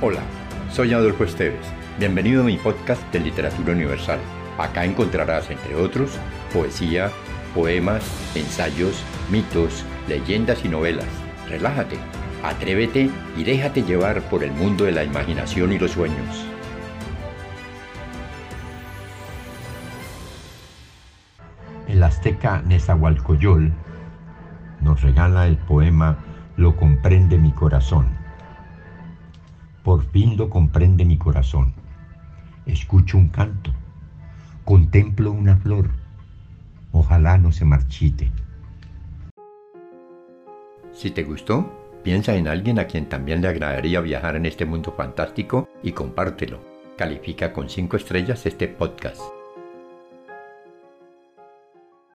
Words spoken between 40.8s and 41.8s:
Si te gustó,